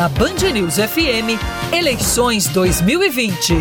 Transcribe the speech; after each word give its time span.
na 0.00 0.08
Band 0.08 0.50
News 0.54 0.76
FM, 0.76 1.36
eleições 1.70 2.46
2020. 2.46 3.52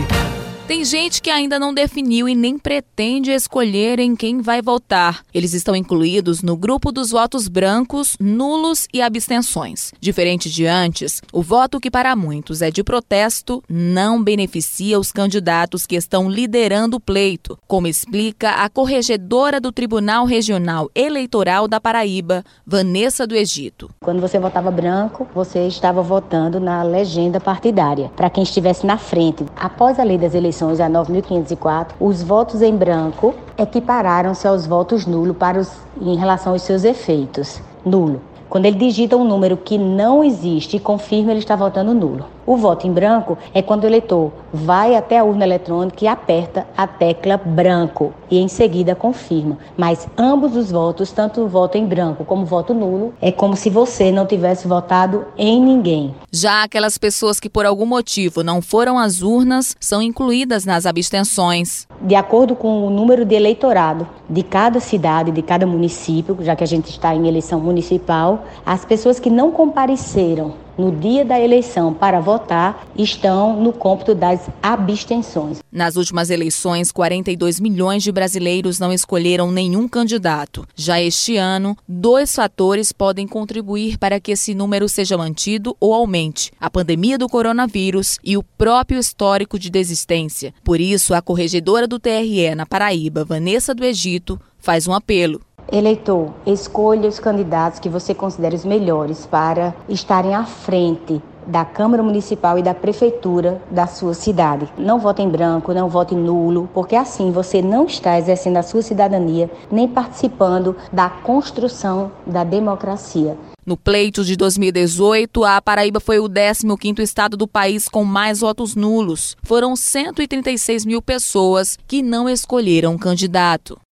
Tem 0.70 0.86
gente 0.86 1.20
que 1.20 1.32
ainda 1.32 1.58
não 1.58 1.74
definiu 1.74 2.30
e 2.30 2.36
nem 2.36 2.56
pretende 2.56 3.32
escolher 3.32 3.98
em 3.98 4.16
quem 4.16 4.40
vai 4.40 4.62
votar. 4.62 5.24
Eles 5.34 5.56
estão 5.56 5.76
incluídos 5.76 6.44
no 6.44 6.56
grupo 6.56 6.92
dos 6.92 7.10
votos 7.10 7.48
brancos, 7.48 8.16
nulos 8.20 8.88
e 8.94 9.02
abstenções. 9.02 9.92
Diferente 10.00 10.48
de 10.48 10.68
antes, 10.68 11.24
o 11.34 11.42
voto 11.42 11.80
que 11.80 11.90
para 11.90 12.16
muitos 12.16 12.62
é 12.62 12.70
de 12.70 12.84
protesto 12.84 13.64
não 13.68 14.24
beneficia 14.24 15.00
os 15.00 15.12
candidatos 15.12 15.88
que 15.88 15.96
estão 15.96 16.30
liderando 16.30 16.98
o 16.98 17.00
pleito, 17.00 17.58
como 17.68 17.88
explica 17.88 18.52
a 18.52 18.70
corregedora 18.70 19.60
do 19.60 19.72
Tribunal 19.72 20.24
Regional 20.24 20.88
Eleitoral 20.94 21.68
da 21.68 21.82
Paraíba, 21.82 22.44
Vanessa 22.64 23.26
do 23.26 23.36
Egito. 23.36 23.90
Quando 24.02 24.22
você 24.22 24.38
votava 24.38 24.70
branco, 24.70 25.28
você 25.34 25.66
estava 25.66 26.04
votando 26.04 26.60
na 26.60 26.84
legenda 26.84 27.40
partidária, 27.40 28.12
para 28.16 28.30
quem 28.30 28.44
estivesse 28.44 28.86
na 28.86 29.00
frente. 29.00 29.44
Após 29.56 29.98
a 29.98 30.04
lei 30.04 30.20
das 30.20 30.36
eleições, 30.36 30.59
eleições, 30.60 30.80
a 30.80 30.90
9.504, 30.90 31.88
os 32.00 32.22
votos 32.22 32.62
em 32.62 32.76
branco 32.76 33.34
equipararam-se 33.58 34.48
aos 34.48 34.66
votos 34.66 35.06
nulos 35.06 35.38
para 35.38 35.60
os, 35.60 35.72
em 36.02 36.16
relação 36.16 36.54
aos 36.54 36.62
seus 36.62 36.84
efeitos. 36.84 37.62
Nulo. 37.86 38.22
Quando 38.50 38.66
ele 38.66 38.78
digita 38.78 39.16
um 39.16 39.24
número 39.24 39.56
que 39.56 39.78
não 39.78 40.24
existe 40.24 40.78
e 40.78 40.80
confirma, 40.80 41.32
ele 41.32 41.40
está 41.40 41.56
votando 41.56 41.94
nulo. 41.94 42.26
O 42.48 42.58
voto 42.58 42.88
em 42.88 42.92
branco 42.92 43.38
é 43.54 43.62
quando 43.62 43.84
o 43.84 43.88
eleitor 43.88 44.32
vai 44.52 44.96
até 44.96 45.20
a 45.20 45.24
urna 45.24 45.46
eletrônica 45.46 46.04
e 46.04 46.08
aperta 46.08 46.66
a 46.76 46.88
tecla 46.88 47.38
branco 47.38 48.12
e 48.32 48.40
em 48.40 48.48
seguida 48.48 48.96
confirma. 48.96 49.60
Mas 49.78 50.08
ambos 50.18 50.56
os 50.56 50.72
votos, 50.72 51.12
tanto 51.12 51.42
o 51.42 51.48
voto 51.48 51.78
em 51.78 51.86
branco 51.86 52.26
como 52.26 52.42
o 52.42 52.46
voto 52.48 52.74
nulo, 52.74 53.14
é 53.22 53.32
como 53.32 53.56
se 53.56 53.70
você 53.70 54.12
não 54.12 54.26
tivesse 54.26 54.68
votado 54.68 55.26
em 55.38 55.62
ninguém. 55.62 56.16
Já 56.32 56.64
aquelas 56.64 56.98
pessoas 56.98 57.40
que 57.40 57.52
por 57.52 57.68
algum 57.68 57.86
motivo 57.86 58.42
não 58.42 58.64
foram 58.64 58.98
às 58.98 59.22
urnas 59.22 59.76
são 59.80 60.02
incluídas 60.02 60.66
nas 60.66 60.88
abstenções. 60.88 61.88
De 62.02 62.16
acordo 62.16 62.56
com 62.56 62.88
o 62.88 62.90
número 62.90 63.26
de 63.26 63.36
eleitorado 63.36 64.08
de 64.28 64.42
cada 64.42 64.80
cidade, 64.80 65.32
de 65.32 65.42
cada 65.42 65.66
município, 65.66 66.38
já 66.42 66.56
que 66.56 66.64
a 66.64 66.68
gente 66.68 66.90
está 66.90 67.16
em 67.16 67.28
eleição 67.28 67.60
municipal, 67.60 68.39
as 68.66 68.86
pessoas 68.86 69.20
que 69.20 69.30
não 69.30 69.52
compareceram 69.52 70.54
no 70.80 70.94
dia 70.94 71.26
da 71.26 71.38
eleição 71.38 71.94
para 71.94 72.22
votar 72.22 72.88
estão 72.98 73.62
no 73.62 73.74
cômputo 73.74 74.16
das 74.16 74.50
abstenções. 74.64 75.60
Nas 75.70 75.98
últimas 75.98 76.30
eleições, 76.30 76.90
42 76.90 77.60
milhões 77.60 78.02
de 78.02 78.12
brasileiros 78.14 78.80
não 78.80 78.94
escolheram 78.94 79.52
nenhum 79.52 79.90
candidato. 79.90 80.66
Já 80.74 81.02
este 81.02 81.36
ano, 81.36 81.78
dois 81.86 82.34
fatores 82.34 82.94
podem 82.94 83.28
contribuir 83.28 83.98
para 83.98 84.22
que 84.22 84.32
esse 84.32 84.56
número 84.56 84.88
seja 84.88 85.18
mantido 85.18 85.76
ou 85.82 85.94
aumente: 85.94 86.52
a 86.60 86.70
pandemia 86.70 87.18
do 87.18 87.28
coronavírus 87.28 88.18
e 88.24 88.38
o 88.38 88.44
próprio 88.44 89.00
histórico 89.00 89.60
de 89.60 89.70
desistência. 89.70 90.54
Por 90.64 90.80
isso, 90.80 91.14
a 91.14 91.22
corregedora 91.22 91.88
do 91.88 92.00
TRE 92.00 92.56
na 92.56 92.66
Paraíba, 92.66 93.26
Vanessa 93.26 93.76
do 93.76 93.84
Egito, 93.84 94.40
faz 94.58 94.88
um 94.88 94.94
apelo. 94.94 95.42
Eleitor, 95.72 96.30
escolha 96.48 97.08
os 97.08 97.20
candidatos 97.20 97.80
que 97.80 97.90
você 97.90 98.16
considera 98.16 98.56
os 98.56 98.66
melhores 98.66 99.28
para 99.28 99.76
estarem 99.88 100.34
à 100.34 100.44
frente 100.44 101.22
da 101.46 101.64
Câmara 101.64 102.02
Municipal 102.02 102.58
e 102.58 102.64
da 102.64 102.74
Prefeitura 102.74 103.62
da 103.70 103.86
sua 103.86 104.14
cidade. 104.14 104.68
Não 104.78 105.00
vote 105.00 105.22
em 105.22 105.30
branco, 105.30 105.74
não 105.74 105.88
vote 105.88 106.16
nulo, 106.16 106.70
porque 106.74 106.96
assim 106.96 107.32
você 107.32 107.62
não 107.62 107.86
está 107.86 108.18
exercendo 108.18 108.58
a 108.58 108.64
sua 108.64 108.82
cidadania 108.82 109.50
nem 109.72 109.88
participando 109.88 110.76
da 110.92 111.10
construção 111.10 112.12
da 112.26 112.44
democracia. 112.44 113.38
No 113.64 113.78
pleito 113.78 114.24
de 114.24 114.36
2018, 114.36 115.44
a 115.44 115.62
Paraíba 115.62 116.00
foi 116.00 116.18
o 116.18 116.28
15º 116.28 117.00
estado 117.00 117.38
do 117.38 117.48
país 117.48 117.88
com 117.88 118.04
mais 118.04 118.40
votos 118.40 118.76
nulos. 118.76 119.38
Foram 119.44 119.76
136 119.76 120.86
mil 120.86 121.02
pessoas 121.02 121.78
que 121.88 122.02
não 122.02 122.28
escolheram 122.28 122.98
candidato. 122.98 123.80